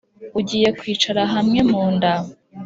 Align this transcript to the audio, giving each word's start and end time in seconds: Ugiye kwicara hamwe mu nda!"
Ugiye 0.39 0.69
kwicara 0.79 1.21
hamwe 1.33 1.59
mu 1.69 1.83
nda!" 1.93 2.13